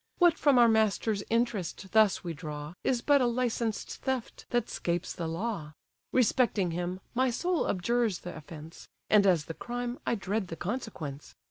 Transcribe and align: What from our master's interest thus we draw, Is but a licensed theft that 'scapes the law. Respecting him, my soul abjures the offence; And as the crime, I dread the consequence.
What 0.17 0.35
from 0.35 0.57
our 0.57 0.67
master's 0.67 1.23
interest 1.29 1.91
thus 1.91 2.23
we 2.23 2.33
draw, 2.33 2.73
Is 2.83 3.03
but 3.03 3.21
a 3.21 3.27
licensed 3.27 3.97
theft 3.97 4.47
that 4.49 4.67
'scapes 4.67 5.13
the 5.13 5.27
law. 5.27 5.73
Respecting 6.11 6.71
him, 6.71 6.99
my 7.13 7.29
soul 7.29 7.69
abjures 7.69 8.21
the 8.21 8.35
offence; 8.35 8.87
And 9.11 9.27
as 9.27 9.45
the 9.45 9.53
crime, 9.53 9.99
I 10.03 10.15
dread 10.15 10.47
the 10.47 10.55
consequence. 10.55 11.35